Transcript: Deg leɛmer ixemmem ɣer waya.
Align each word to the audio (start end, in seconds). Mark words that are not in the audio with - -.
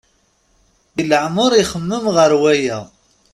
Deg 0.95 1.07
leɛmer 1.09 1.51
ixemmem 1.55 2.05
ɣer 2.15 2.31
waya. 2.41 2.79